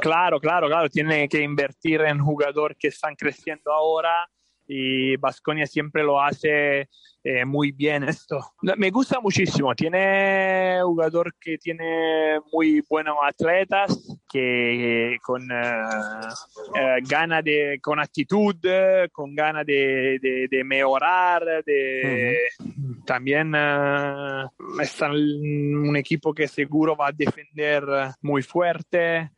Claro, 0.00 0.40
claro, 0.40 0.68
claro. 0.68 0.88
Tiene 0.88 1.28
que 1.28 1.40
invertir 1.40 2.00
en 2.02 2.18
jugadores 2.18 2.76
que 2.78 2.88
están 2.88 3.14
creciendo 3.14 3.72
ahora 3.72 4.28
y 4.72 5.16
Vasconia 5.16 5.66
siempre 5.66 6.04
lo 6.04 6.22
hace 6.22 6.88
eh, 7.24 7.44
muy 7.44 7.72
bien 7.72 8.04
esto. 8.04 8.38
Me 8.76 8.90
gusta 8.90 9.20
muchísimo. 9.20 9.74
Tiene 9.74 10.78
jugador 10.82 11.34
que 11.40 11.58
tiene 11.58 12.38
muy 12.52 12.82
buenos 12.88 13.16
atletas, 13.20 14.20
que 14.30 15.18
con 15.22 15.42
eh, 15.50 16.28
eh, 16.76 16.96
gana 17.02 17.42
de, 17.42 17.80
con 17.82 17.98
actitud, 17.98 18.54
con 19.10 19.34
ganas 19.34 19.66
de, 19.66 20.18
de, 20.22 20.46
de, 20.48 20.64
mejorar, 20.64 21.44
de 21.64 22.38
también 23.04 23.52
eh, 23.56 24.44
está 24.80 25.10
un 25.10 25.96
equipo 25.96 26.32
que 26.32 26.46
seguro 26.46 26.96
va 26.96 27.08
a 27.08 27.12
defender 27.12 27.84
muy 28.22 28.42
fuerte 28.42 29.30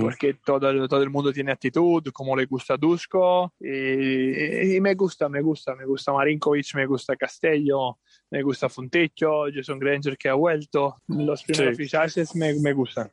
porque 0.00 0.34
todo, 0.34 0.88
todo 0.88 1.02
el 1.02 1.10
mundo 1.10 1.32
tiene 1.32 1.52
actitud, 1.52 2.02
como 2.12 2.34
le 2.36 2.46
gusta 2.46 2.76
Dusko, 2.76 3.54
y, 3.60 4.76
y, 4.76 4.80
me 4.80 4.94
gusta, 4.94 5.28
me 5.28 5.40
gusta, 5.40 5.74
me 5.74 5.84
gusta 5.84 6.12
Marinkovic, 6.12 6.74
me 6.74 6.86
gusta 6.86 7.16
Castello, 7.16 7.98
me 8.30 8.42
gusta 8.42 8.68
Fontecchio, 8.68 9.44
Jason 9.54 9.78
Granger 9.78 10.16
que 10.16 10.28
ha 10.28 10.34
vuelto, 10.34 10.96
los 11.08 11.42
primeros 11.44 11.76
Sí. 11.76 11.84
fichajes 11.84 12.34
me, 12.34 12.54
me 12.60 12.72
gustan. 12.72 13.12